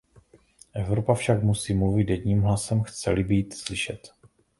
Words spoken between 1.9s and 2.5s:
jedním